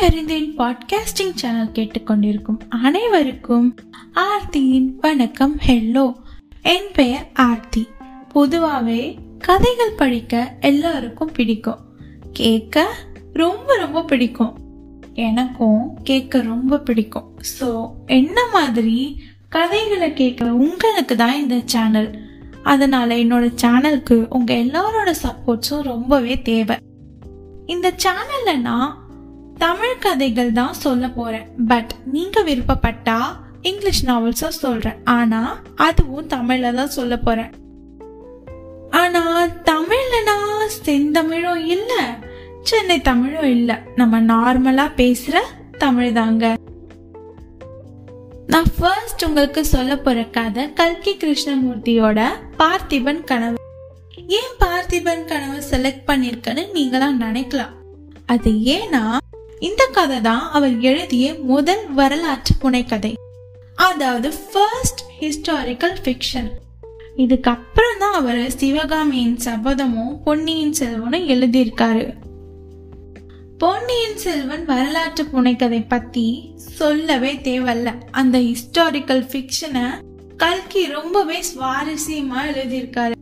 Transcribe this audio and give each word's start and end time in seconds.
அறிந்தேன் 0.00 0.58
podcasting 0.58 1.34
channel 1.34 1.72
கேட்டுக்கொண்டிருக்கும் 1.72 2.58
அனைவருக்கும் 2.68 3.74
ஆர்த்தியின் 4.12 4.96
வணக்கம் 5.00 5.58
ஹெல்லோ 5.66 6.14
என் 6.62 6.90
பெயர் 6.92 7.30
ஆர்த்தி. 7.34 7.88
பொதுவாகவே 8.28 9.18
கதைகள் 9.38 9.90
படிக்க 9.90 10.56
எல்லாருக்கும் 10.60 11.32
பிடிக்கும். 11.32 11.78
கேட்க 12.32 12.94
ரொம்ப 13.32 13.76
ரொம்ப 13.76 14.04
பிடிக்கும். 14.04 14.58
எனக்கும் 15.14 15.98
கேட்க 16.02 16.42
ரொம்ப 16.42 16.78
பிடிக்கும். 16.78 17.38
ஸோ 17.60 17.90
என்ன 18.06 18.48
மாதிரி 18.48 19.20
கதைகளை 19.48 20.10
கேட்குற 20.10 20.48
உங்களுக்கு 20.48 21.16
தான் 21.16 21.36
இந்த 21.36 21.60
சேனல் 21.64 22.18
அதனால 22.62 23.14
என்னோட 23.14 23.54
சேனலுக்கு 23.62 24.26
உங்க 24.28 24.54
எல்லாரோட 24.54 25.14
சப்போர்ட்ஸும் 25.22 25.82
ரொம்பவே 25.82 26.42
தேவை. 26.42 26.76
இந்த 27.66 27.94
சேனல்ல 28.02 28.60
நான் 28.60 29.06
தமிழ் 29.58 29.98
கதைகள் 29.98 30.52
தான் 30.52 30.72
சொல்ல 30.72 31.08
போறேன். 31.08 31.46
பட் 31.68 31.92
நீங்க 32.04 32.42
விருப்பப்பட்டா 32.42 33.18
இங்கிலீஷ் 33.62 34.06
நாவல்ஸும் 34.06 34.58
சொல்றேன். 34.64 35.04
ஆனா 35.04 35.60
அதுவும் 35.76 36.28
தமிழ்ல 36.28 36.74
தான் 36.74 36.96
சொல்ல 36.98 37.18
போறேன். 37.18 37.50
ஆனா 38.90 39.46
தமிழ்லனா 39.46 40.36
செந்தமிழும் 40.84 41.64
இல்ல 41.64 41.92
சென்னை 42.62 43.00
தமிழும் 43.00 43.50
இல்ல. 43.50 43.82
நம்ம 43.96 44.20
நார்மலா 44.20 44.86
பேசுற 44.96 45.36
தமிழ் 45.78 46.12
தாங்க. 46.12 46.56
நான் 48.46 48.70
ஃபர்ஸ்ட் 48.78 49.24
உங்களுக்கு 49.24 49.64
சொல்ல 49.64 49.98
போற 49.98 50.24
கதை 50.24 50.72
கல்கி 50.72 51.16
கிருஷ்ணமூர்த்தியோட 51.16 52.28
பார்த்திபன் 52.58 53.24
கனவு. 53.24 53.56
ஏன் 54.26 54.54
பார்த்திபன் 54.60 55.24
கனவு 55.24 55.62
செலக்ட் 55.70 56.06
பண்ணிருக்கன்னு 56.06 56.70
நீங்களா 56.70 57.08
நினைக்கலாம். 57.20 57.74
அது 58.26 58.50
ஏன்னா 58.50 59.16
இந்த 59.60 59.86
கதை 59.92 60.20
தான் 60.20 60.50
அவர் 60.50 60.80
எழுதிய 60.80 61.34
முதல் 61.34 61.92
வரலாற்று 61.92 62.54
புனைக்கதை 62.62 63.14
அதாவது 63.74 64.32
ஃபர்ஸ்ட் 64.52 65.00
ஹிஸ்டாரிக்கல் 65.20 65.96
ஃபிக்ஷன் 66.04 66.50
இதுக்கப்புறம் 67.16 67.98
தான் 67.98 68.12
அவர் 68.12 68.50
சிவகாமியின் 68.50 69.36
சபதமும் 69.36 70.22
பொன்னியின் 70.24 70.74
செல்வனும் 70.78 71.28
எழுதியிருக்காரு. 71.28 72.14
பொன்னியின் 73.58 74.16
செல்வன் 74.16 74.64
வரலாற்று 74.64 75.24
புனைக்கதை 75.24 75.84
பத்தி 75.88 76.54
சொல்லவே 76.56 77.34
தேவையில்ல. 77.34 77.94
அந்த 78.10 78.38
ஹிஸ்டாரிக்கல் 78.38 79.24
ஃபிக்ஷனை 79.30 79.86
கல்கி 80.36 80.86
ரொம்பவே 80.86 81.38
சுவாரஸ்யமா 81.38 82.40
எழுதியிருக்காரு. 82.52 83.12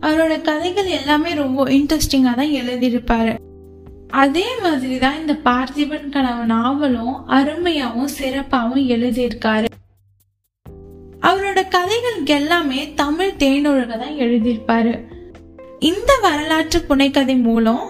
அவரோட 0.00 0.40
கதைகள் 0.40 0.86
எல்லாமே 0.86 1.34
ரொம்ப 1.34 1.64
இன்ட்ரெஸ்டிங்காக 1.64 2.34
தான் 2.34 2.56
எழுதியிருப்பாரு. 2.60 3.36
அதே 4.20 4.48
மாதிரி 4.62 4.98
தான் 4.98 5.18
இந்த 5.20 5.34
பார்த்திபன் 5.44 6.08
கனவு 6.08 6.44
நாவலும் 6.44 7.14
அருமையாவும் 7.28 8.10
சிறப்பாகவும் 8.18 8.84
எழுதியிருக்காரு. 8.94 9.68
அவரோட 11.20 11.60
கதைகள் 11.68 12.18
எல்லாமே 12.24 12.80
தமிழ் 12.94 13.38
தேனொழுக 13.38 13.92
தான் 13.98 14.18
எழுதியிருப்பாரு. 14.18 14.94
இந்த 15.78 16.18
வரலாற்று 16.22 16.80
புனைக்கதை 16.88 17.36
மூலம் 17.40 17.84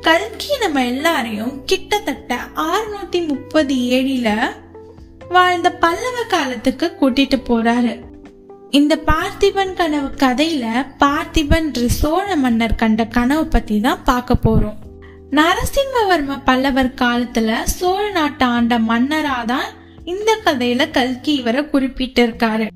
கல்கி 0.00 0.58
நம்ம 0.58 0.84
எல்லாரையும் 0.86 1.54
கிட்டத்தட்ட 1.64 2.38
ஆறுநூத்தி 2.54 3.26
முப்பது 3.26 3.74
ஏழில 3.74 4.28
வாழ்ந்த 5.28 5.70
பல்லவ 5.84 6.18
காலத்துக்கு 6.28 6.86
கூட்டிட்டு 7.00 7.38
போறாரு. 7.50 7.94
இந்த 8.70 8.94
பார்த்திபன் 9.06 9.74
கனவு 9.74 10.10
கதையில 10.24 10.66
பார்த்திபன் 11.04 11.70
சோழ 12.00 12.36
மன்னர் 12.36 12.74
கண்ட 12.74 13.04
கனவு 13.04 13.46
பத்தி 13.46 13.80
தான் 13.80 14.04
பார்க்க 14.04 14.44
போறோம். 14.46 14.78
நரசிம்மவர்ம 15.30 16.40
பல்லவர் 16.44 16.94
காலத்துல 16.94 17.62
சோழ 17.62 18.10
நாட்டை 18.10 18.48
ஆண்ட 18.48 18.78
மன்னராதான் 18.78 19.66
இந்த 20.04 20.38
கதையில 20.44 20.90
கல்கி 20.90 21.34
இவரை 21.34 21.64
குறிப்பிட்டிருக்காரு. 21.64 22.68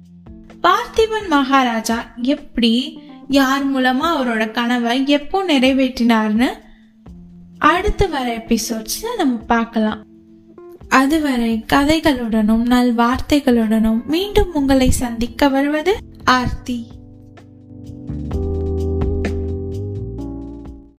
பார்த்திபன் 0.63 1.29
மகாராஜா 1.29 2.13
எப்படி 2.23 3.01
யார் 3.29 3.73
மூலமா 3.73 4.03
அவரோட 4.03 4.51
கனவை 4.51 5.07
எப்போ 5.07 5.47
நிறைவேற்றினார்னு 5.47 6.47
அடுத்து 7.59 8.09
வர 8.09 8.37
எபிசோட்ஸ்ல 8.37 9.17
நம்ம 9.17 9.37
பார்க்கலாம். 9.37 10.05
அதுவரை 10.89 11.65
கதைகளுடனும் 11.73 12.67
நல் 12.67 12.95
வார்த்தைகளுடனும் 12.95 14.05
மீண்டும் 14.05 14.55
உங்களை 14.55 14.91
சந்திக்க 14.91 15.49
வருவது 15.49 15.97
ஆர்த்தி. 16.25 16.87